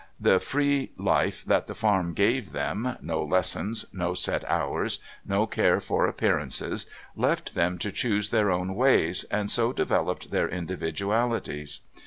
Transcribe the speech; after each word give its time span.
The 0.19 0.39
free 0.39 0.93
life 0.97 1.45
that 1.45 1.67
the 1.67 1.75
farm 1.75 2.15
gave 2.15 2.53
them, 2.53 2.97
no 3.03 3.21
lessons, 3.23 3.85
no 3.93 4.15
set 4.15 4.43
hours, 4.49 4.97
no 5.27 5.45
care 5.45 5.79
for 5.79 6.07
appearances, 6.07 6.87
left 7.15 7.53
them 7.53 7.77
to 7.77 7.91
choose 7.91 8.31
their 8.31 8.49
own 8.49 8.73
ways, 8.73 9.25
and 9.25 9.51
so 9.51 9.71
developed 9.71 10.31
their 10.31 10.49
individualities. 10.49 11.81